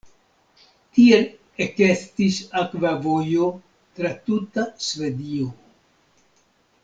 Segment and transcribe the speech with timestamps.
[0.99, 1.25] Tiel
[1.65, 3.51] ekestis akva vojo
[3.99, 5.51] tra tuta Svedio.